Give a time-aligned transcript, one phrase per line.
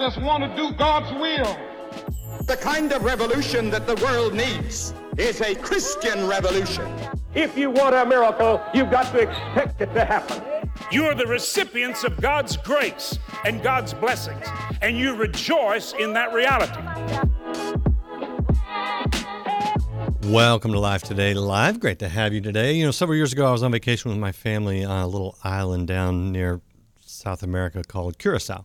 [0.00, 1.58] just want to do God's will.
[2.46, 6.90] The kind of revolution that the world needs is a Christian revolution.
[7.34, 10.42] If you want a miracle, you've got to expect it to happen.
[10.90, 14.46] You are the recipients of God's grace and God's blessings,
[14.80, 16.80] and you rejoice in that reality.
[20.32, 21.78] Welcome to Life Today Live.
[21.78, 22.72] Great to have you today.
[22.72, 25.36] You know, several years ago, I was on vacation with my family on a little
[25.44, 26.62] island down near
[27.00, 28.64] South America called Curacao.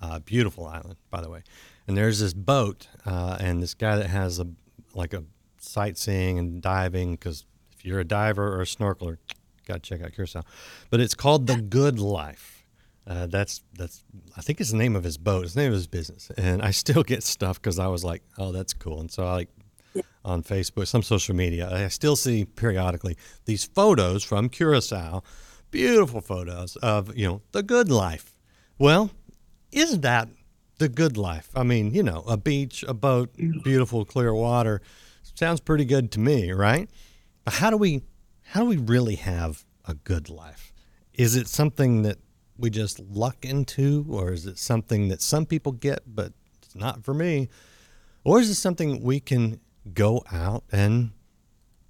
[0.00, 1.42] Uh, beautiful island, by the way.
[1.86, 4.46] And there's this boat, uh, and this guy that has a
[4.94, 5.24] like a
[5.58, 7.12] sightseeing and diving.
[7.12, 9.18] Because if you're a diver or a snorkeler,
[9.66, 10.42] got to check out Curacao.
[10.90, 12.64] But it's called the Good Life.
[13.06, 14.02] Uh, that's that's
[14.36, 15.44] I think it's the name of his boat.
[15.44, 16.30] It's the name of his business.
[16.38, 19.00] And I still get stuff because I was like, oh, that's cool.
[19.00, 19.48] And so I like
[20.24, 21.70] on Facebook, some social media.
[21.70, 25.22] I still see periodically these photos from Curacao,
[25.70, 28.34] beautiful photos of you know the good life.
[28.78, 29.10] Well,
[29.74, 30.28] is that
[30.78, 31.50] the good life?
[31.54, 34.80] I mean, you know, a beach, a boat, beautiful clear water,
[35.34, 36.88] sounds pretty good to me, right?
[37.44, 38.02] But how do we
[38.48, 40.72] how do we really have a good life?
[41.12, 42.18] Is it something that
[42.56, 47.04] we just luck into, or is it something that some people get but it's not
[47.04, 47.48] for me?
[48.22, 49.60] Or is it something we can
[49.92, 51.10] go out and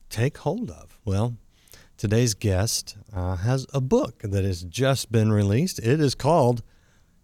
[0.08, 0.98] take hold of?
[1.04, 1.36] Well,
[1.96, 5.78] today's guest uh, has a book that has just been released.
[5.78, 6.62] It is called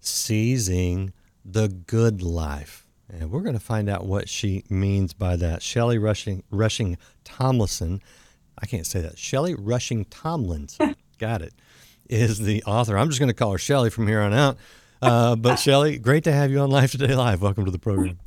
[0.00, 1.12] Seizing
[1.44, 2.86] the Good Life.
[3.12, 5.60] And we're going to find out what she means by that.
[5.60, 8.00] Shellie Rushing, Rushing Tomlinson,
[8.58, 9.16] I can't say that.
[9.16, 11.54] Shellie Rushing Tomlinson, got it,
[12.08, 12.96] is the author.
[12.96, 14.58] I'm just going to call her Shellie from here on out.
[15.02, 17.40] Uh, but Shellie, great to have you on Life Today Live.
[17.42, 18.18] Welcome to the program.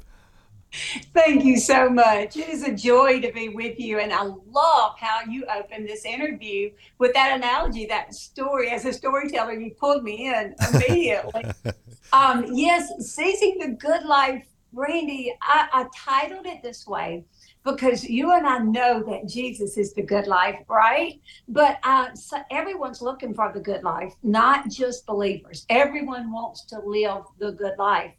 [1.13, 2.35] Thank you so much.
[2.35, 3.99] It is a joy to be with you.
[3.99, 8.69] And I love how you opened this interview with that analogy, that story.
[8.69, 11.45] As a storyteller, you pulled me in immediately.
[12.13, 17.23] um, yes, Seizing the Good Life, Randy, I, I titled it this way
[17.63, 21.21] because you and I know that Jesus is the good life, right?
[21.47, 25.65] But uh, so everyone's looking for the good life, not just believers.
[25.69, 28.13] Everyone wants to live the good life.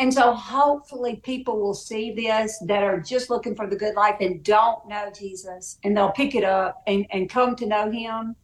[0.00, 4.16] And so hopefully people will see this that are just looking for the good life
[4.20, 8.34] and don't know Jesus and they'll pick it up and, and come to know him.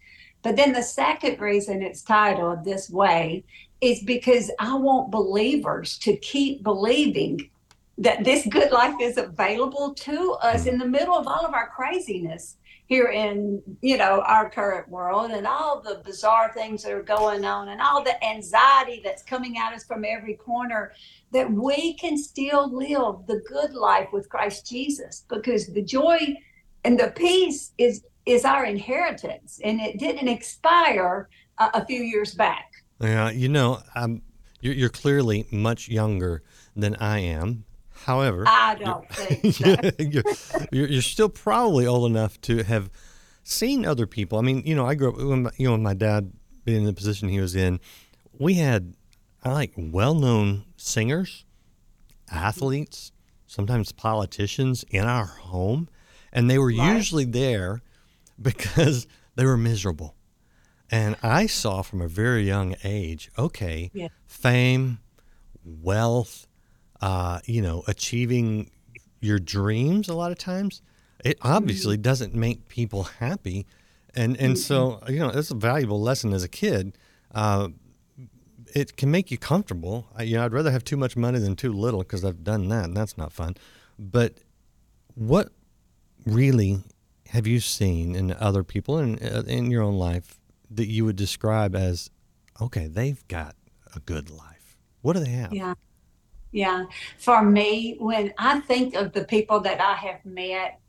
[0.43, 3.43] But then the second reason it's titled this way
[3.81, 7.49] is because I want believers to keep believing
[7.97, 10.69] that this good life is available to us mm-hmm.
[10.69, 15.31] in the middle of all of our craziness here in you know our current world
[15.31, 19.59] and all the bizarre things that are going on and all the anxiety that's coming
[19.59, 20.93] at us from every corner
[21.33, 26.37] that we can still live the good life with Christ Jesus because the joy
[26.85, 29.61] and the peace is is our inheritance.
[29.63, 32.73] And it didn't expire a, a few years back.
[33.01, 33.81] Yeah you know
[34.61, 36.43] you're, you're clearly much younger
[36.75, 37.65] than i am
[38.07, 39.65] However, I don't think so.
[39.99, 40.23] you're,
[40.71, 42.89] you're, you're, still probably old enough to have
[43.43, 44.39] seen other people.
[44.39, 46.33] I mean, you know, I grew up, when my, you know, my dad
[46.65, 47.81] being in the position he was in,
[48.39, 48.95] we had,
[49.43, 51.45] I like, well known singers,
[52.31, 53.11] athletes,
[53.49, 55.89] sometimes politicians in our home.
[56.33, 56.95] And they were right.
[56.95, 57.83] usually there
[58.41, 60.15] because they were miserable.
[60.93, 64.09] And I saw from a very young age, okay, yeah.
[64.29, 64.99] fame,
[65.65, 66.47] wealth,
[67.01, 68.71] uh, you know, achieving
[69.21, 70.83] your dreams a lot of times,
[71.25, 72.03] it obviously mm-hmm.
[72.03, 73.67] doesn't make people happy.
[74.15, 76.97] And, and so, you know, it's a valuable lesson as a kid.
[77.35, 77.69] Uh,
[78.75, 80.07] it can make you comfortable.
[80.17, 82.69] I, you know, I'd rather have too much money than too little because I've done
[82.69, 83.57] that, and that's not fun.
[83.99, 84.39] But
[85.15, 85.49] what
[86.25, 86.81] really
[87.29, 90.41] have you seen in other people and in, uh, in your own life
[90.71, 92.11] that you would describe as,
[92.61, 93.55] okay, they've got
[93.95, 94.77] a good life?
[95.03, 95.53] What do they have?
[95.53, 95.75] Yeah.
[96.53, 96.87] Yeah.
[97.19, 100.81] For me, when I think of the people that I have met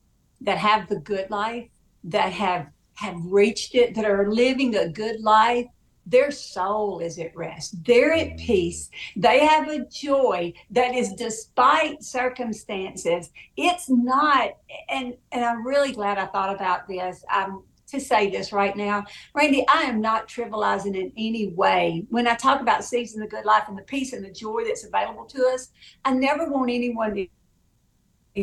[0.41, 1.67] that have the good life,
[2.05, 5.67] that have have reached it, that are living a good life,
[6.07, 7.83] their soul is at rest.
[7.85, 8.89] They're at peace.
[9.15, 13.29] They have a joy that is despite circumstances.
[13.57, 14.51] It's not,
[14.89, 17.23] and and I'm really glad I thought about this.
[17.29, 19.05] I'm to say this right now.
[19.33, 22.05] Randy, I am not trivializing in any way.
[22.09, 24.85] When I talk about seizing the good life and the peace and the joy that's
[24.85, 25.69] available to us,
[26.03, 27.27] I never want anyone to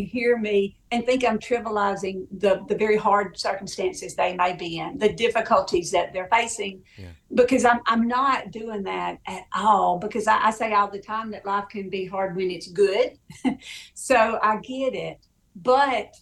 [0.01, 4.99] hear me and think I'm trivializing the, the very hard circumstances they may be in,
[4.99, 7.11] the difficulties that they're facing, yeah.
[7.35, 9.99] because I'm, I'm not doing that at all.
[9.99, 13.19] Because I, I say all the time that life can be hard when it's good.
[13.95, 15.27] so I get it.
[15.57, 16.17] But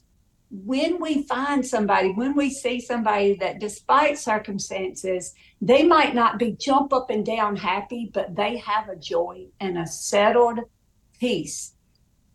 [0.52, 6.52] when we find somebody, when we see somebody that despite circumstances, they might not be
[6.52, 10.60] jump up and down happy, but they have a joy and a settled
[11.18, 11.72] peace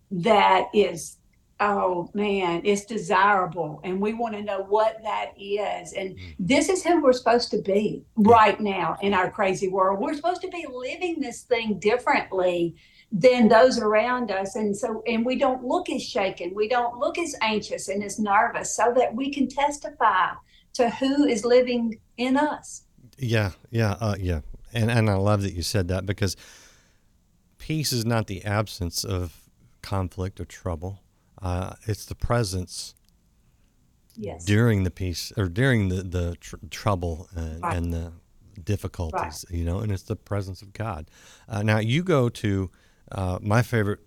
[0.09, 1.17] that is
[1.59, 3.81] oh man it's desirable.
[3.83, 5.93] And we want to know what that is.
[5.93, 6.35] And mm.
[6.39, 9.99] this is who we're supposed to be right now in our crazy world.
[9.99, 12.75] We're supposed to be living this thing differently
[13.11, 17.17] than those around us and so and we don't look as shaken we don't look
[17.17, 20.31] as anxious and as nervous so that we can testify
[20.73, 22.83] to who is living in us
[23.17, 24.41] yeah yeah uh, yeah
[24.73, 26.35] and and i love that you said that because
[27.57, 29.49] peace is not the absence of
[29.81, 31.01] conflict or trouble
[31.41, 32.93] uh, it's the presence
[34.17, 34.43] yes.
[34.43, 37.77] during the peace or during the the tr- trouble and, right.
[37.77, 38.11] and, the
[38.63, 39.57] difficulties, right.
[39.57, 41.09] you know, and it's the presence of God.
[41.47, 42.71] Uh, now you go to
[43.11, 43.99] uh, my favorite.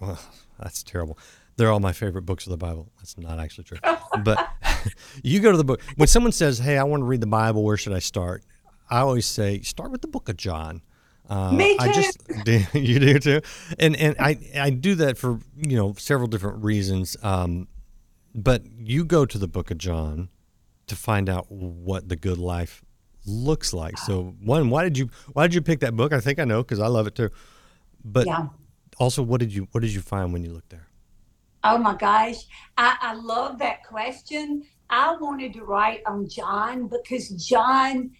[0.00, 0.18] Well,
[0.58, 1.18] that's terrible.
[1.56, 2.90] They're all my favorite books of the Bible.
[2.98, 3.78] That's not actually true.
[4.24, 4.48] but
[5.22, 7.64] you go to the book when someone says, "Hey, I want to read the Bible.
[7.64, 8.44] Where should I start?"
[8.90, 10.82] I always say, "Start with the Book of John."
[11.28, 11.84] Uh, Me too.
[11.84, 13.40] I just you do too,
[13.78, 17.16] and and I I do that for you know several different reasons.
[17.22, 17.68] Um,
[18.34, 20.28] but you go to the Book of John
[20.86, 22.84] to find out what the good life
[23.26, 23.98] looks like.
[23.98, 26.12] So one, why did you why did you pick that book?
[26.12, 27.30] I think I know because I love it too.
[28.06, 28.46] But yeah.
[28.98, 30.88] also, what did you what did you find when you looked there?
[31.64, 32.44] Oh my gosh,
[32.78, 34.62] I, I love that question.
[34.88, 38.12] I wanted to write on John because John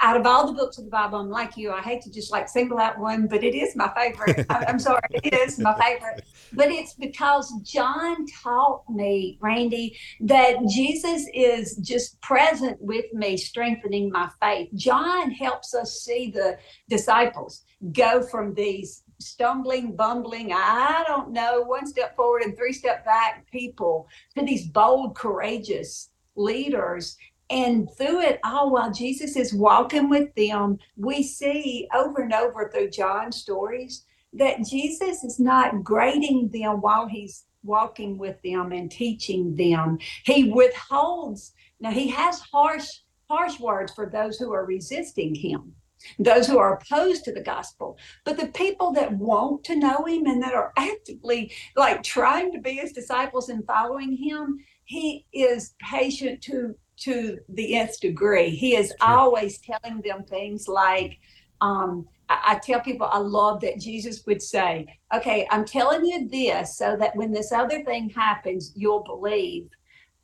[0.00, 1.72] out of all the books of the Bible, I'm like you.
[1.72, 4.46] I hate to just like single out one, but it is my favorite.
[4.50, 6.24] I'm sorry, it is my favorite.
[6.52, 14.10] But it's because John taught me, Randy, that Jesus is just present with me, strengthening
[14.10, 14.68] my faith.
[14.74, 16.58] John helps us see the
[16.88, 23.04] disciples go from these stumbling, bumbling, I don't know, one step forward and three step
[23.04, 27.16] back people to these bold, courageous leaders
[27.50, 32.70] and through it all, while Jesus is walking with them, we see over and over
[32.70, 38.90] through John's stories that Jesus is not grading them while he's walking with them and
[38.90, 39.98] teaching them.
[40.24, 41.52] He withholds.
[41.80, 42.88] Now he has harsh,
[43.30, 45.74] harsh words for those who are resisting him,
[46.18, 47.98] those who are opposed to the gospel.
[48.24, 52.60] But the people that want to know him and that are actively like trying to
[52.60, 58.50] be his disciples and following him, he is patient to to the nth degree.
[58.50, 61.18] He is always telling them things like,
[61.60, 66.28] um, I, I, tell people I love that Jesus would say, Okay, I'm telling you
[66.28, 69.68] this so that when this other thing happens, you'll believe.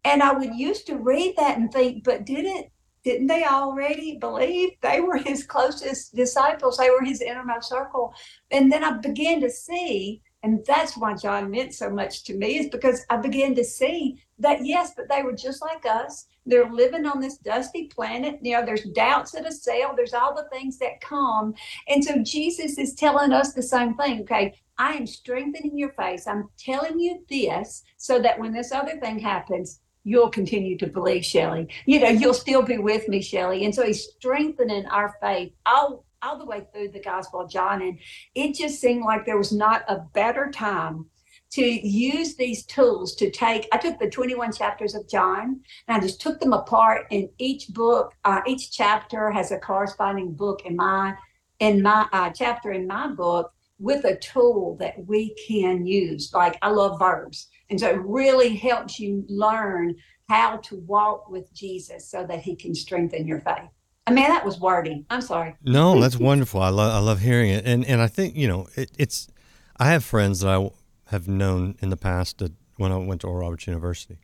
[0.04, 2.66] And I would used to read that and think, but didn't
[3.04, 6.76] didn't they already believe they were his closest disciples?
[6.76, 8.14] They were his innermost circle.
[8.50, 12.58] And then I began to see and that's why John meant so much to me,
[12.58, 16.26] is because I began to see that, yes, but they were just like us.
[16.46, 18.38] They're living on this dusty planet.
[18.40, 21.54] You know, there's doubts that assail, there's all the things that come.
[21.88, 24.22] And so Jesus is telling us the same thing.
[24.22, 26.24] Okay, I am strengthening your faith.
[26.26, 31.22] I'm telling you this so that when this other thing happens, you'll continue to believe,
[31.22, 31.70] Shellie.
[31.86, 33.64] You know, you'll still be with me, Shellie.
[33.64, 37.80] And so he's strengthening our faith all all the way through the Gospel of John.
[37.80, 37.98] And
[38.34, 41.06] it just seemed like there was not a better time
[41.52, 46.00] to use these tools to take i took the 21 chapters of john and i
[46.00, 50.76] just took them apart and each book uh, each chapter has a corresponding book in
[50.76, 51.12] my
[51.58, 56.56] in my uh, chapter in my book with a tool that we can use like
[56.62, 59.94] i love verbs and so it really helps you learn
[60.28, 63.70] how to walk with jesus so that he can strengthen your faith
[64.06, 65.04] I mean, that was wordy.
[65.08, 65.54] I'm sorry.
[65.62, 66.60] No, that's wonderful.
[66.60, 69.28] I love I love hearing it, and and I think you know it, it's.
[69.76, 70.70] I have friends that I
[71.06, 74.18] have known in the past that when I went to Oral Roberts University,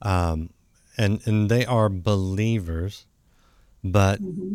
[0.00, 0.50] um,
[0.96, 3.06] and and they are believers,
[3.84, 4.54] but mm-hmm.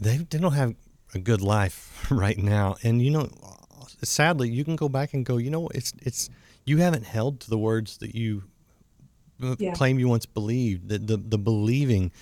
[0.00, 0.74] they they don't have
[1.14, 3.28] a good life right now, and you know,
[4.08, 6.30] sadly, you can go back and go, you know, it's it's
[6.64, 8.44] you haven't held to the words that you
[9.42, 9.72] uh, yeah.
[9.72, 10.88] claim you once believed.
[10.88, 12.12] The the, the believing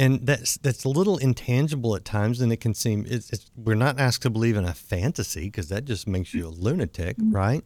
[0.00, 3.74] and that's that's a little intangible at times and it can seem it's, it's we're
[3.74, 7.36] not asked to believe in a fantasy because that just makes you a lunatic mm-hmm.
[7.36, 7.64] right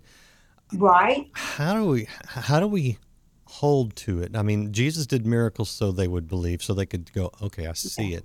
[0.74, 2.98] right how do we how do we
[3.46, 7.12] hold to it i mean jesus did miracles so they would believe so they could
[7.12, 8.18] go okay i see yeah.
[8.18, 8.24] it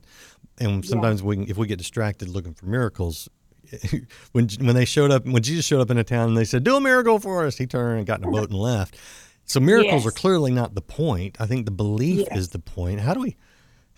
[0.60, 1.28] and sometimes yeah.
[1.28, 3.30] we can, if we get distracted looking for miracles
[4.32, 6.64] when when they showed up when jesus showed up in a town and they said
[6.64, 8.98] do a miracle for us he turned and got in a boat and left
[9.46, 10.08] so miracles yes.
[10.08, 12.38] are clearly not the point i think the belief yes.
[12.38, 13.36] is the point how do we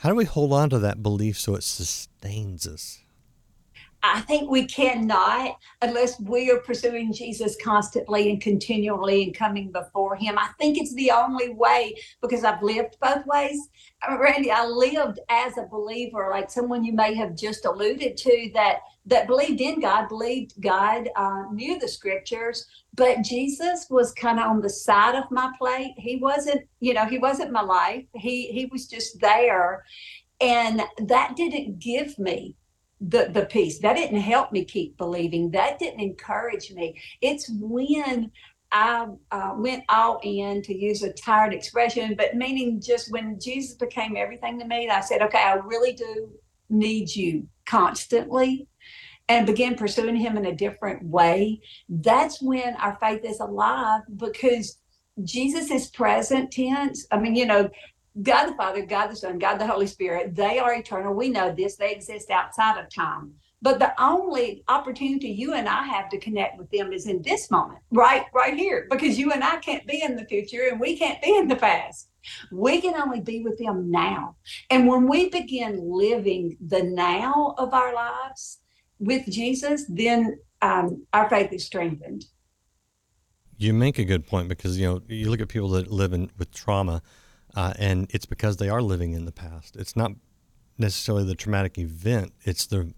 [0.01, 3.00] how do we hold on to that belief so it sustains us?
[4.03, 10.15] I think we cannot unless we are pursuing Jesus constantly and continually and coming before
[10.15, 10.38] Him.
[10.38, 13.70] I think it's the only way because I've lived both ways.
[14.08, 18.51] Uh, Randy, I lived as a believer, like someone you may have just alluded to
[18.55, 24.39] that that believed in God, believed God, uh, knew the Scriptures, but Jesus was kind
[24.39, 25.93] of on the side of my plate.
[25.98, 28.05] He wasn't, you know, He wasn't my life.
[28.15, 29.84] He He was just there,
[30.39, 32.55] and that didn't give me
[33.08, 38.31] the the peace that didn't help me keep believing that didn't encourage me it's when
[38.72, 43.75] I uh, went all in to use a tired expression, but meaning just when Jesus
[43.75, 46.29] became everything to me, I said, okay, I really do
[46.70, 48.67] need you constantly
[49.27, 51.62] and began pursuing him in a different way.
[51.89, 54.77] That's when our faith is alive because
[55.24, 57.05] Jesus is present tense.
[57.12, 57.70] I mean, you know,
[58.22, 61.13] God the Father, God the Son, God the Holy Spirit, they are eternal.
[61.13, 61.77] We know this.
[61.77, 63.34] They exist outside of time.
[63.62, 67.51] But the only opportunity you and I have to connect with them is in this
[67.51, 70.98] moment, right, right here, because you and I can't be in the future and we
[70.98, 72.10] can't be in the past.
[72.51, 74.36] We can only be with them now.
[74.70, 78.60] And when we begin living the now of our lives
[79.00, 82.25] with Jesus, then um, our faith is strengthened.
[83.58, 86.32] You make a good point because you know you look at people that live in
[86.39, 87.03] with trauma
[87.55, 89.75] uh, and it's because they are living in the past.
[89.75, 90.12] It's not
[90.77, 92.93] necessarily the traumatic event; it's the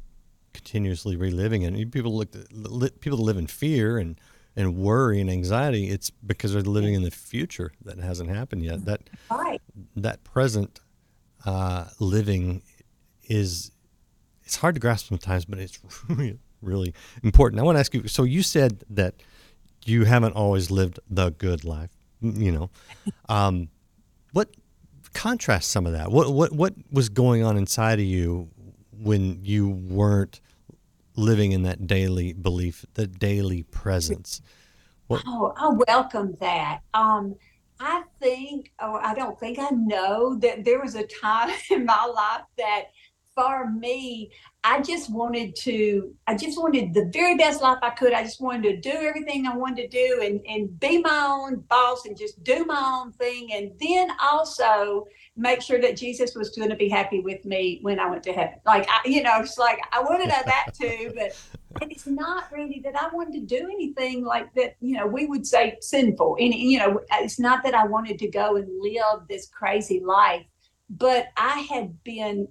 [0.53, 1.73] continuously reliving it.
[1.73, 4.19] And people look at, people that live in fear and
[4.55, 5.89] and worry and anxiety.
[5.89, 8.85] It's because they're living in the future that hasn't happened yet.
[8.85, 9.61] That right.
[9.95, 10.79] that present
[11.45, 12.61] uh, living
[13.23, 13.71] is
[14.43, 15.79] it's hard to grasp sometimes, but it's
[16.09, 16.93] really really
[17.23, 17.59] important.
[17.59, 18.07] I want to ask you.
[18.07, 19.15] So you said that
[19.85, 21.89] you haven't always lived the good life.
[22.21, 22.69] You know.
[23.27, 23.69] Um,
[24.33, 24.49] what
[25.13, 26.11] contrast some of that?
[26.11, 28.49] What what what was going on inside of you
[28.91, 30.41] when you weren't
[31.15, 34.41] living in that daily belief, the daily presence?
[35.07, 35.23] What?
[35.27, 36.81] Oh, I welcome that.
[36.93, 37.35] Um,
[37.79, 42.05] I think, or I don't think I know that there was a time in my
[42.05, 42.85] life that
[43.35, 44.31] for me,
[44.63, 48.13] I just wanted to, I just wanted the very best life I could.
[48.13, 51.61] I just wanted to do everything I wanted to do and, and be my own
[51.61, 53.51] boss and just do my own thing.
[53.53, 57.99] And then also make sure that Jesus was going to be happy with me when
[57.99, 58.59] I went to heaven.
[58.65, 61.35] Like, I, you know, it's like I wanted that too, but
[61.89, 65.45] it's not really that I wanted to do anything like that, you know, we would
[65.45, 66.37] say sinful.
[66.39, 70.45] And, you know, it's not that I wanted to go and live this crazy life,
[70.89, 72.47] but I had been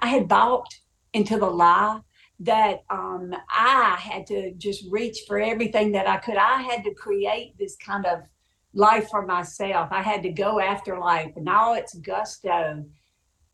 [0.00, 0.74] I had bought
[1.12, 2.00] into the lie
[2.40, 6.36] that um, I had to just reach for everything that I could.
[6.36, 8.20] I had to create this kind of
[8.72, 9.88] life for myself.
[9.90, 12.84] I had to go after life and all its gusto.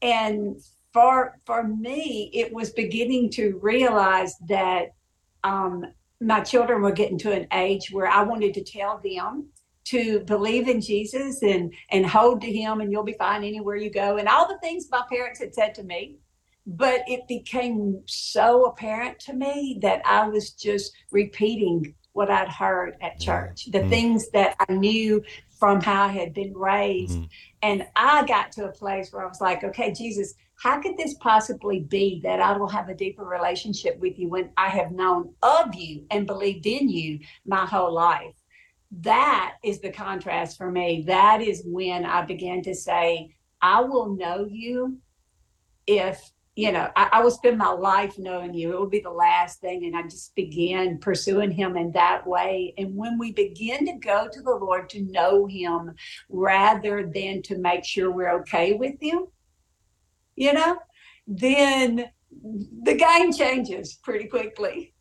[0.03, 0.61] And
[0.93, 4.95] for for me, it was beginning to realize that
[5.43, 5.87] um,
[6.21, 9.49] my children were getting to an age where I wanted to tell them
[9.87, 13.91] to believe in Jesus and and hold to him and you'll be fine anywhere you
[13.91, 16.19] go and all the things my parents had said to me
[16.67, 22.97] but it became so apparent to me that I was just repeating what I'd heard
[23.01, 23.91] at church the mm-hmm.
[23.91, 25.23] things that I knew
[25.59, 27.25] from how I had been raised mm-hmm.
[27.63, 31.15] and I got to a place where I was like okay Jesus how could this
[31.21, 35.35] possibly be that I will have a deeper relationship with you when I have known
[35.43, 38.35] of you and believed in you my whole life
[38.91, 41.05] that is the contrast for me.
[41.07, 44.99] That is when I began to say, I will know you
[45.87, 48.73] if, you know, I, I will spend my life knowing you.
[48.73, 49.85] It will be the last thing.
[49.85, 52.75] And I just began pursuing him in that way.
[52.79, 55.95] And when we begin to go to the Lord to know him
[56.29, 59.27] rather than to make sure we're okay with him,
[60.37, 60.79] you know,
[61.27, 62.11] then
[62.83, 64.95] the game changes pretty quickly.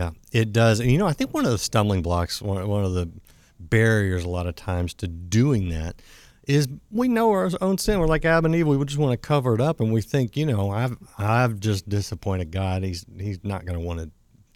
[0.00, 0.78] Yeah, it does.
[0.78, 3.10] And you know, I think one of the stumbling blocks, one, one of the
[3.58, 6.00] barriers a lot of times to doing that
[6.46, 7.98] is we know our own sin.
[7.98, 8.68] We're like Adam and Eve.
[8.68, 11.88] We just want to cover it up, and we think, you know, I've I've just
[11.88, 12.84] disappointed God.
[12.84, 14.10] He's He's not going to want to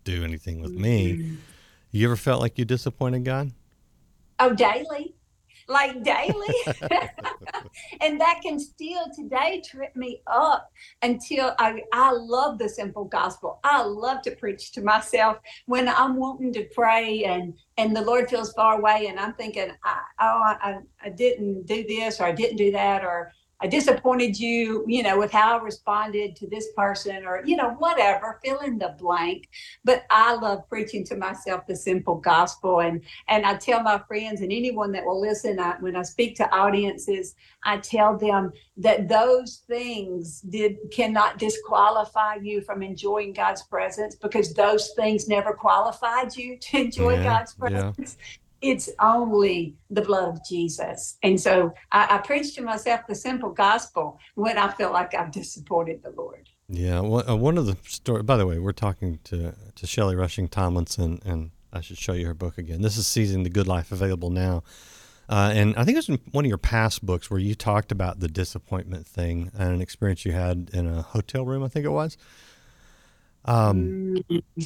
[0.05, 1.15] do anything with me.
[1.15, 1.35] Mm-hmm.
[1.91, 3.53] You ever felt like you disappointed God?
[4.39, 5.15] Oh, daily
[5.69, 6.55] like daily.
[8.01, 10.71] and that can still today trip me up
[11.03, 13.61] until I, I love the simple gospel.
[13.65, 18.29] I love to preach to myself when I'm wanting to pray and, and the Lord
[18.29, 22.33] feels far away and I'm thinking, I, oh, I, I didn't do this or I
[22.33, 26.67] didn't do that or I disappointed you, you know, with how I responded to this
[26.77, 29.49] person or, you know, whatever, fill in the blank.
[29.85, 32.81] But I love preaching to myself the simple gospel.
[32.81, 36.35] And, and I tell my friends and anyone that will listen, I, when I speak
[36.37, 43.63] to audiences, I tell them that those things did cannot disqualify you from enjoying God's
[43.63, 48.17] presence because those things never qualified you to enjoy yeah, God's presence.
[48.19, 51.19] Yeah it's only the blood of Jesus.
[51.23, 55.33] And so I, I, preach to myself the simple gospel when I feel like I've
[55.33, 56.49] disappointed the Lord.
[56.69, 58.23] Yeah, uh, one of the story.
[58.23, 62.27] By the way, we're talking to to Shellie Rushing Tomlinson, and I should show you
[62.27, 62.81] her book again.
[62.81, 64.63] This is Seizing the Good Life, available now.
[65.29, 67.93] Uh, and I think it was in one of your past books where you talked
[67.93, 71.63] about the disappointment thing and an experience you had in a hotel room.
[71.63, 72.17] I think it was.
[73.45, 74.63] Um, mm-hmm.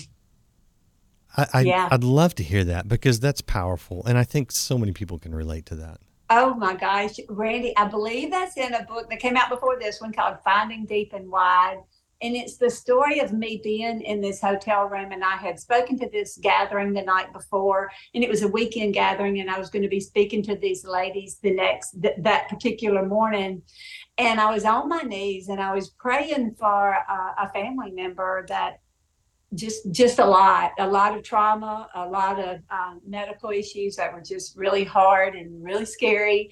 [1.37, 1.89] I, I yeah.
[1.91, 5.35] I'd love to hear that because that's powerful, and I think so many people can
[5.35, 6.01] relate to that.
[6.29, 10.01] Oh my gosh, Randy, I believe that's in a book that came out before this
[10.01, 11.79] one called Finding Deep and Wide.
[12.23, 15.13] And it's the story of me being in this hotel room.
[15.13, 18.95] And I had spoken to this gathering the night before, and it was a weekend
[18.95, 19.39] gathering.
[19.39, 23.05] And I was going to be speaking to these ladies the next, th- that particular
[23.05, 23.63] morning.
[24.19, 28.47] And I was on my knees and I was praying for a, a family member
[28.49, 28.81] that
[29.55, 34.13] just just a lot a lot of trauma a lot of um, medical issues that
[34.13, 36.51] were just really hard and really scary.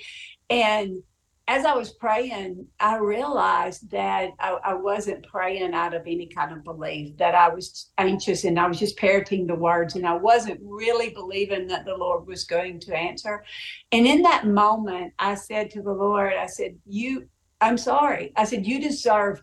[0.50, 1.02] And
[1.46, 6.52] as i was praying i realized that I, I, wasn't praying out of any kind
[6.52, 10.14] of belief that i was anxious and i was just parroting the words and i
[10.14, 13.44] wasn't really believing that the lord was going to answer.
[13.92, 17.28] And in that moment i said to the lord i said you
[17.60, 18.32] i'm sorry.
[18.36, 19.42] I said you deserve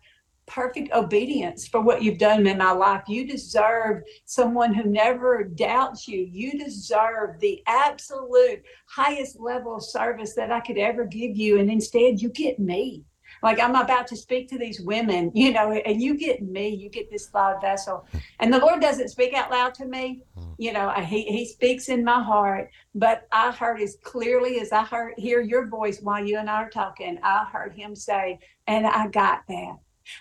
[0.52, 3.04] perfect obedience for what you've done in my life.
[3.08, 6.28] You deserve someone who never doubts you.
[6.30, 11.60] You deserve the absolute highest level of service that I could ever give you.
[11.60, 13.06] And instead, you get me.
[13.42, 16.90] Like I'm about to speak to these women, you know, and you get me, you
[16.90, 18.06] get this loud vessel.
[18.40, 20.24] And the Lord doesn't speak out loud to me.
[20.38, 20.56] Mm.
[20.58, 24.84] You know, he, he speaks in my heart, but I heard as clearly as I
[24.84, 27.20] heard hear your voice while you and I are talking.
[27.24, 29.78] I heard him say, and I got that.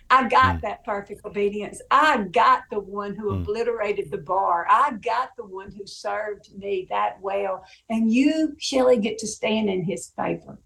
[0.08, 0.60] I got mm.
[0.62, 1.80] that perfect obedience.
[1.90, 3.40] I got the one who mm.
[3.40, 4.66] obliterated the bar.
[4.68, 7.64] I got the one who served me that well.
[7.88, 10.58] And you, Shellie, get to stand in his favor.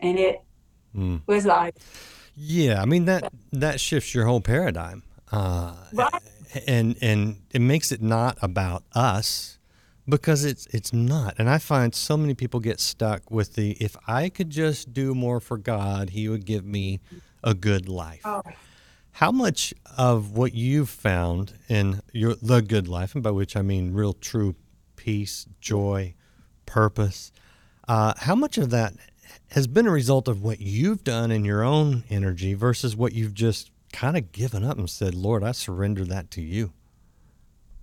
[0.00, 0.42] And it
[0.94, 1.20] mm.
[1.26, 1.74] was like
[2.36, 5.02] Yeah, I mean that that shifts your whole paradigm.
[5.32, 6.22] Uh, right.
[6.66, 9.58] and and it makes it not about us
[10.08, 13.96] because it's it's not and i find so many people get stuck with the if
[14.06, 17.00] i could just do more for god he would give me
[17.44, 18.22] a good life.
[18.24, 18.42] Oh.
[19.12, 23.62] How much of what you've found in your the good life, and by which I
[23.62, 24.56] mean real true
[24.96, 26.14] peace, joy,
[26.66, 27.30] purpose,
[27.86, 28.94] uh, how much of that
[29.50, 33.34] has been a result of what you've done in your own energy versus what you've
[33.34, 36.72] just kind of given up and said, Lord, I surrender that to you?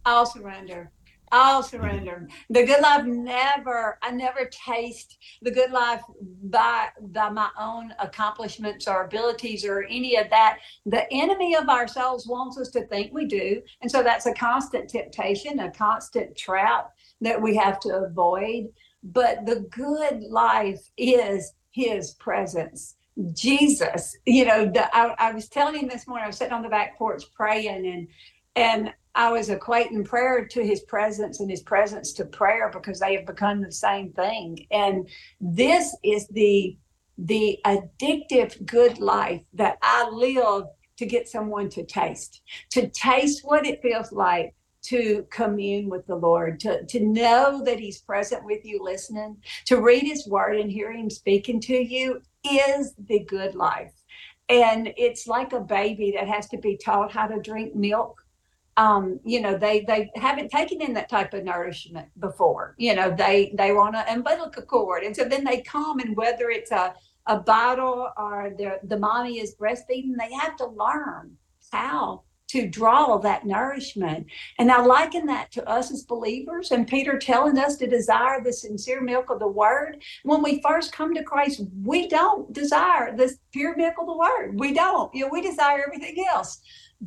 [0.06, 0.92] I'll surrender.
[1.32, 2.28] I'll surrender.
[2.50, 6.02] The good life never, I never taste the good life
[6.44, 10.60] by by my own accomplishments or abilities or any of that.
[10.86, 13.62] The enemy of ourselves wants us to think we do.
[13.82, 16.92] And so that's a constant temptation, a constant trap
[17.22, 18.68] that we have to avoid.
[19.04, 22.96] But the good life is his presence.
[23.34, 26.62] Jesus, you know, the, I, I was telling him this morning, I was sitting on
[26.62, 28.08] the back porch praying and
[28.56, 33.16] and I was equating prayer to his presence and his presence to prayer because they
[33.16, 34.66] have become the same thing.
[34.72, 35.10] And
[35.40, 36.78] this is the
[37.18, 40.66] the addictive good life that I live
[40.98, 46.16] to get someone to taste, to taste what it feels like to commune with the
[46.16, 50.72] Lord, to, to know that He's present with you, listening, to read His Word and
[50.72, 53.94] hear Him speaking to you is the good life.
[54.50, 58.22] And it's like a baby that has to be taught how to drink milk
[58.78, 62.76] um, you know, they they haven't taken in that type of nourishment before.
[62.78, 66.50] You know, they they want an umbilical cord, and so then they come, and whether
[66.50, 66.94] it's a
[67.28, 71.38] a bottle or the the mommy is breastfeeding, they have to learn
[71.72, 74.28] how to draw that nourishment.
[74.60, 78.54] And I liken that to us as believers and Peter telling us to desire the
[78.54, 80.02] sincere milk of the word.
[80.24, 84.60] When we first come to Christ, we don't desire the pure milk of the word.
[84.60, 85.14] We don't.
[85.14, 86.62] You know, we desire everything else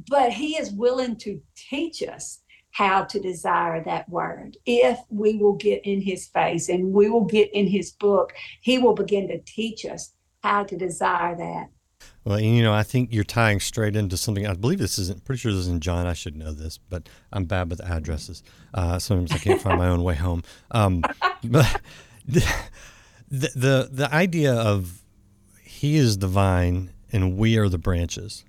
[0.08, 2.40] but he is willing to teach us
[2.72, 4.56] how to desire that word.
[4.66, 8.78] If we will get in his face and we will get in his book, he
[8.78, 11.68] will begin to teach us how to desire that.
[12.24, 14.46] Well, you know, I think you're tying straight into something.
[14.46, 16.06] I believe this isn't, pretty sure this is in John.
[16.06, 18.42] I should know this, but I'm bad with addresses.
[18.72, 20.42] Uh, sometimes I can't find my own way home.
[20.70, 21.02] Um,
[21.44, 21.80] but
[22.26, 22.54] the,
[23.30, 25.02] the, the, the idea of
[25.62, 28.44] He is the vine and we are the branches.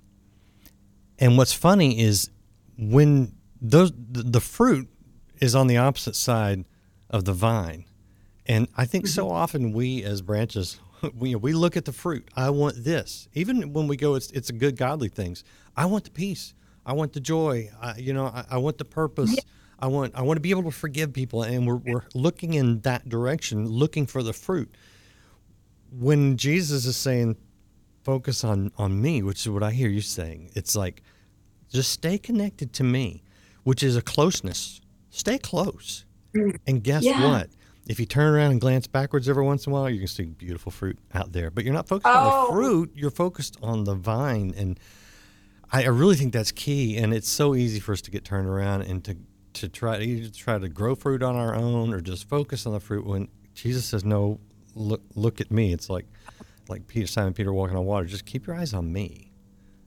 [1.18, 2.30] And what's funny is
[2.78, 4.88] when those the fruit
[5.40, 6.64] is on the opposite side
[7.10, 7.84] of the vine.
[8.46, 10.78] And I think so often we as branches
[11.14, 12.28] we we look at the fruit.
[12.36, 13.28] I want this.
[13.34, 15.44] Even when we go it's it's a good godly things.
[15.76, 16.54] I want the peace.
[16.84, 17.70] I want the joy.
[17.80, 19.34] I, you know, I, I want the purpose.
[19.34, 19.42] Yeah.
[19.78, 22.80] I want I want to be able to forgive people and we're we're looking in
[22.80, 24.74] that direction, looking for the fruit.
[25.90, 27.36] When Jesus is saying
[28.06, 30.50] focus on on me, which is what I hear you saying.
[30.54, 31.02] It's like
[31.72, 33.24] just stay connected to me,
[33.64, 34.80] which is a closeness.
[35.10, 36.04] Stay close.
[36.32, 36.56] Mm.
[36.68, 37.20] And guess yeah.
[37.28, 37.48] what?
[37.86, 40.24] If you turn around and glance backwards every once in a while, you can see
[40.24, 41.50] beautiful fruit out there.
[41.50, 42.18] But you're not focused oh.
[42.18, 42.52] on the oh.
[42.52, 44.52] fruit, you're focused on the vine.
[44.56, 44.80] And
[45.72, 46.96] I, I really think that's key.
[46.96, 49.16] And it's so easy for us to get turned around and to,
[49.54, 52.80] to try to try to grow fruit on our own or just focus on the
[52.80, 54.40] fruit when Jesus says, No,
[54.74, 55.72] look look at me.
[55.72, 56.06] It's like
[56.68, 58.06] like Peter Simon Peter walking on water.
[58.06, 59.32] Just keep your eyes on me.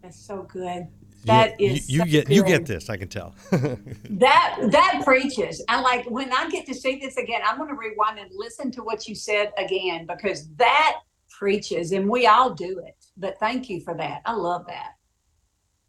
[0.01, 0.88] That's so good.
[1.25, 2.36] That you, is you, you get good.
[2.36, 2.89] you get this.
[2.89, 3.36] I can tell.
[3.51, 5.63] that that preaches.
[5.67, 7.41] I like when I get to see this again.
[7.45, 12.10] I'm going to rewind and listen to what you said again because that preaches, and
[12.10, 12.95] we all do it.
[13.17, 14.21] But thank you for that.
[14.25, 14.95] I love that.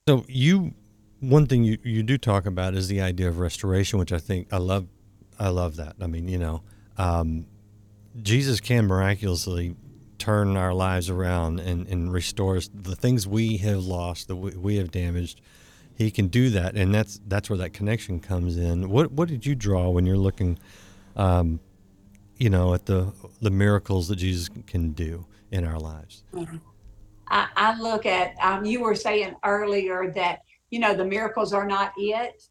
[0.09, 0.75] So you,
[1.21, 4.53] one thing you you do talk about is the idea of restoration, which I think
[4.53, 4.89] I love.
[5.39, 5.95] I love that.
[6.01, 6.63] I mean, you know,
[6.99, 7.47] um,
[8.21, 9.77] Jesus can miraculously
[10.21, 12.71] turn our lives around and, and restore us.
[12.73, 15.41] The things we have lost, that we, we have damaged,
[15.97, 18.89] He can do that, and that's that's where that connection comes in.
[18.89, 20.59] What what did you draw when you're looking,
[21.17, 21.59] um,
[22.37, 26.23] you know, at the the miracles that Jesus can do in our lives?
[27.29, 31.67] I, I look at um, you were saying earlier that you know the miracles are
[31.67, 32.43] not it.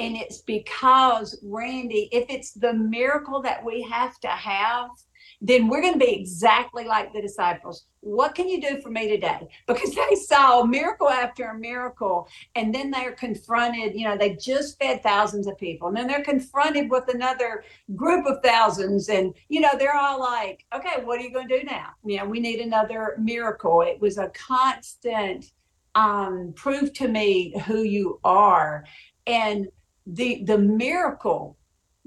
[0.00, 4.90] And it's because, Randy, if it's the miracle that we have to have,
[5.40, 7.84] then we're going to be exactly like the disciples.
[8.00, 9.48] What can you do for me today?
[9.66, 13.94] Because they saw miracle after miracle, and then they're confronted.
[13.94, 18.26] You know, they just fed thousands of people, and then they're confronted with another group
[18.26, 21.64] of thousands, and you know, they're all like, "Okay, what are you going to do
[21.64, 21.90] now?
[22.04, 25.52] You know, we need another miracle." It was a constant
[25.94, 28.84] um, prove to me who you are,
[29.26, 29.68] and
[30.06, 31.56] the the miracle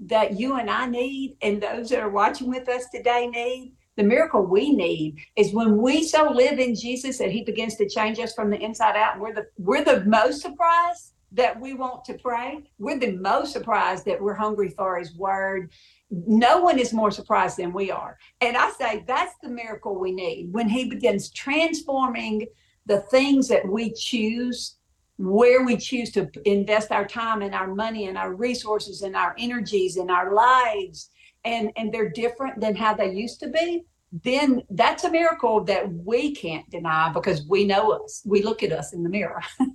[0.02, 4.04] that you and I need, and those that are watching with us today need, the
[4.04, 8.20] miracle we need is when we so live in Jesus that He begins to change
[8.20, 9.20] us from the inside out.
[9.20, 12.64] We're the we're the most surprised that we want to pray.
[12.78, 15.72] We're the most surprised that we're hungry for His Word.
[16.10, 18.18] No one is more surprised than we are.
[18.42, 22.48] And I say that's the miracle we need when He begins transforming
[22.86, 24.78] the things that we choose
[25.22, 29.36] where we choose to invest our time and our money and our resources and our
[29.38, 31.10] energies and our lives
[31.46, 33.84] and and they're different than how they used to be
[34.24, 38.22] then that's a miracle that we can't deny because we know us.
[38.26, 39.42] We look at us in the mirror.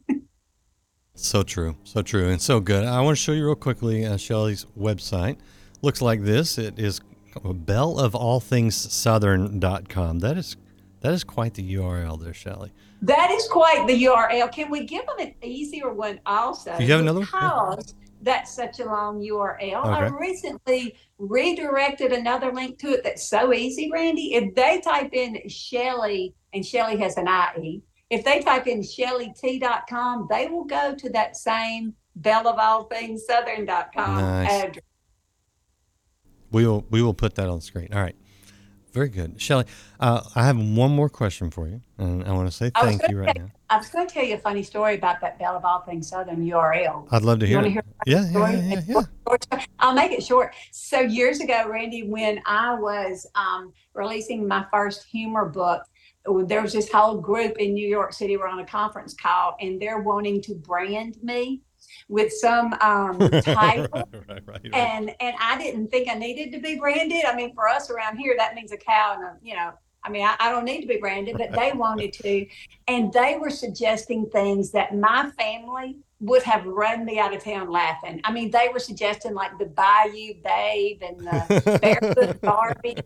[1.19, 2.85] So true so true and so good.
[2.85, 5.39] I want to show you real quickly uh, shellie's website.
[5.81, 6.59] Looks like this.
[6.59, 7.01] It is
[8.71, 10.57] southern.com that is
[11.01, 12.71] that is quite the url there shellie
[13.03, 14.51] that is quite the URL.
[14.51, 16.77] Can we give them an easier one also?
[16.77, 17.27] Do you have another one?
[17.27, 19.61] Because that's such a long URL.
[19.61, 19.73] Okay.
[19.73, 24.35] I recently redirected another link to it that's so easy, Randy.
[24.35, 30.29] If they type in Shellie, and Shellie has an IE, if they type in shelliet.com,
[30.31, 34.65] they will go to that same belle of all things southern.com nice.
[34.65, 34.85] address.
[36.53, 37.89] We will we will put that on the screen.
[37.93, 38.17] All right.
[38.97, 39.37] Very good.
[39.37, 39.67] Shellie,
[40.01, 43.19] uh, I have one more question for you, and I want to say thank you
[43.19, 43.51] right tell, now.
[43.69, 46.09] I was going to tell you a funny story about that Belle of All Things
[46.09, 47.07] Southern URL.
[47.11, 47.73] I'd love to hear, it.
[47.73, 49.03] Hear yeah, yeah, yeah, yeah,
[49.51, 49.65] yeah.
[49.81, 50.55] I'll make it short.
[50.71, 55.83] So years ago, Randy, when I was um, releasing my first humor book,
[56.47, 58.39] there was this whole group in New York City.
[58.39, 61.61] We're on a conference call, and they're wanting to brand me
[62.09, 63.89] with some um, title.
[63.93, 64.61] right, right, right.
[64.73, 67.25] And and I didn't think I needed to be branded.
[67.25, 69.73] I mean, for us around here, that means a cow and a, you know,
[70.07, 72.47] I mean, I, I, don't need to be branded, but they wanted to.
[72.87, 77.71] And they were suggesting things that my family would have run me out of town
[77.71, 78.21] laughing.
[78.25, 82.97] I mean, they were suggesting like the Bayou Babe and the Barefoot Barbie,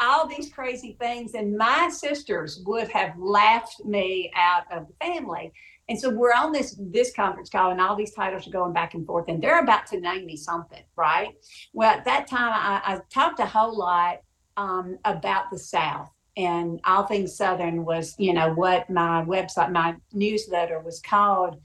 [0.00, 1.34] all these crazy things.
[1.34, 5.52] And my sisters would have laughed me out of the family.
[5.92, 8.94] And so we're on this this conference call, and all these titles are going back
[8.94, 11.34] and forth, and they're about to name me something, right?
[11.74, 14.20] Well, at that time, I, I talked a whole lot
[14.56, 19.94] um, about the South, and all things Southern was, you know, what my website, my
[20.14, 21.60] newsletter was called.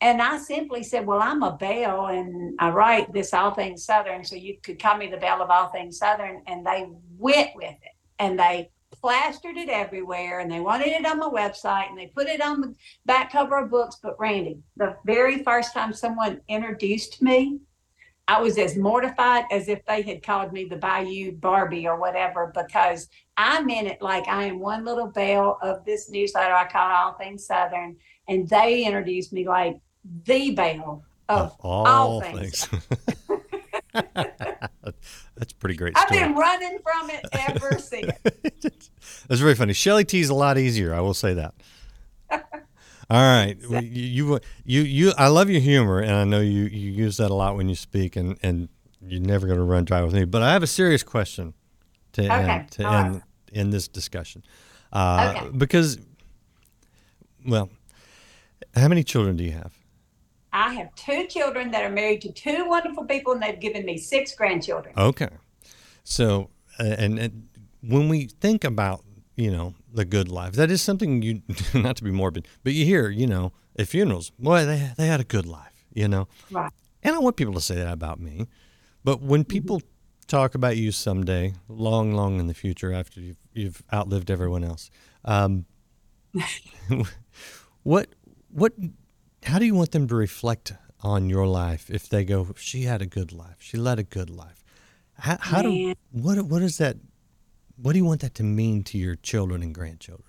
[0.00, 4.24] And I simply said, Well, I'm a Belle and I write this All Things Southern.
[4.24, 6.42] So you could call me the Belle of All Things Southern.
[6.46, 6.86] And they
[7.18, 11.88] went with it and they plastered it everywhere and they wanted it on my website
[11.88, 13.98] and they put it on the back cover of books.
[14.02, 17.60] But Randy, the very first time someone introduced me,
[18.28, 22.52] I was as mortified as if they had called me the Bayou Barbie or whatever,
[22.54, 26.90] because I meant it like I am one little bell of this newsletter I call
[26.90, 27.96] All Things Southern.
[28.28, 29.78] And they introduced me like
[30.24, 32.64] the bell of, Of all, all things.
[32.64, 32.84] things.
[34.14, 38.90] That's a pretty great I've been running from it ever since.
[39.28, 39.72] That's very funny.
[39.72, 40.94] Shellie T is a lot easier.
[40.94, 41.54] I will say that.
[43.08, 45.12] All right, you, you you you.
[45.16, 47.76] I love your humor, and I know you you use that a lot when you
[47.76, 48.68] speak, and and
[49.00, 50.24] you're never going to run dry with me.
[50.24, 51.54] But I have a serious question
[52.12, 53.06] to Okay, end to all right.
[53.06, 54.42] end in this discussion,
[54.92, 55.56] uh, Okay.
[55.56, 55.98] because,
[57.46, 57.70] well,
[58.74, 59.72] how many children do you have?
[60.56, 63.98] I have two children that are married to two wonderful people, and they've given me
[63.98, 64.94] six grandchildren.
[64.96, 65.28] Okay.
[66.02, 66.48] So,
[66.80, 67.48] uh, and, and
[67.82, 71.42] when we think about, you know, the good life, that is something you,
[71.74, 75.20] not to be morbid, but you hear, you know, at funerals, boy, they, they had
[75.20, 76.26] a good life, you know?
[76.50, 76.72] Right.
[77.02, 78.46] And I want people to say that about me.
[79.04, 79.82] But when people
[80.26, 84.90] talk about you someday, long, long in the future, after you've, you've outlived everyone else,
[85.26, 85.66] um,
[87.82, 88.08] what,
[88.48, 88.72] what,
[89.46, 93.00] how do you want them to reflect on your life if they go, she had
[93.00, 94.64] a good life, she led a good life?
[95.18, 96.96] How, how do, what, what is that,
[97.76, 100.28] what do you want that to mean to your children and grandchildren?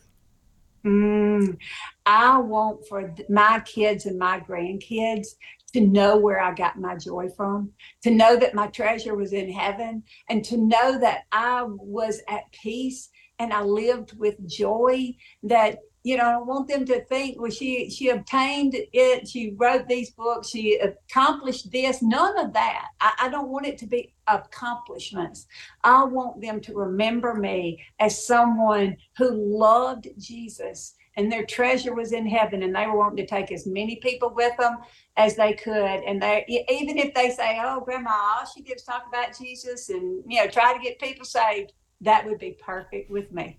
[0.85, 1.57] Mm,
[2.05, 5.29] I want for my kids and my grandkids
[5.73, 7.71] to know where I got my joy from,
[8.03, 12.51] to know that my treasure was in heaven, and to know that I was at
[12.51, 15.15] peace and I lived with joy.
[15.43, 19.89] That you know, I want them to think, well, she she obtained it, she wrote
[19.89, 22.01] these books, she accomplished this.
[22.01, 22.85] None of that.
[23.01, 25.47] I, I don't want it to be accomplishments.
[25.83, 32.13] I want them to remember me as someone who loved Jesus and their treasure was
[32.13, 34.77] in heaven and they were wanting to take as many people with them
[35.17, 35.75] as they could
[36.07, 39.89] and they even if they say oh grandma all she did was talk about jesus
[39.89, 43.57] and you know try to get people saved that would be perfect with me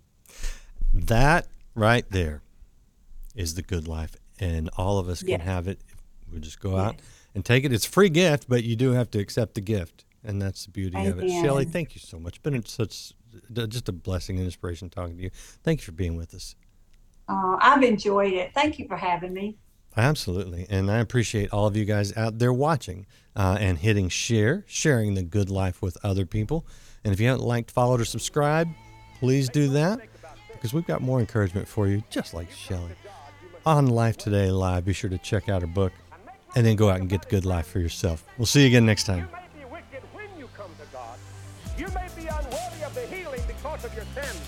[0.94, 2.42] That right there
[3.34, 5.80] is the good life, and all of us can have it.
[6.32, 6.96] We just go out
[7.34, 7.72] and take it.
[7.72, 10.70] It's a free gift, but you do have to accept the gift, and that's the
[10.70, 11.24] beauty of it.
[11.24, 11.44] Amen.
[11.44, 12.42] Shellie, thank you so much.
[12.42, 13.12] Been such
[13.52, 15.30] just a blessing and inspiration talking to you.
[15.62, 16.54] Thank you for being with us.
[17.28, 19.56] uh, i've enjoyed it thank you for having me
[19.96, 20.64] Absolutely.
[20.70, 25.14] And I appreciate all of you guys out there watching uh, and hitting share, sharing
[25.14, 26.64] the good life with other people.
[27.02, 28.70] And if you haven't liked, followed, or subscribed,
[29.18, 29.98] please do that
[30.58, 32.90] because we've got more encouragement for you, just like Shellie.
[33.64, 35.92] On Life Today Live, be sure to check out her book
[36.56, 38.24] and then go out and get the good life for yourself.
[38.36, 39.28] We'll see you again next time.
[41.76, 44.40] You may be unworthy of the healing because of your sins.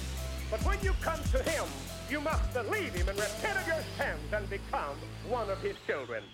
[0.50, 1.64] But when you come to Him,
[2.10, 4.96] you must believe Him and repent of your sins and become
[5.28, 6.24] one of His children.